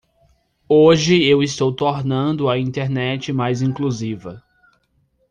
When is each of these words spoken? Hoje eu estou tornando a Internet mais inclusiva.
Hoje 0.67 1.21
eu 1.23 1.43
estou 1.43 1.71
tornando 1.71 2.49
a 2.49 2.57
Internet 2.57 3.31
mais 3.31 3.61
inclusiva. 3.61 4.41